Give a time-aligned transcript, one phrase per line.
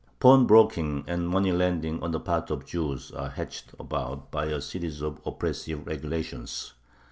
[0.19, 5.03] Pawnbroking and money lending on the part of Jews are hedged about by a series
[5.03, 6.73] of oppressive regulations.